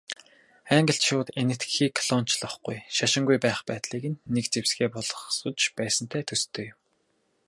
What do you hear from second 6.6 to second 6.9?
юм.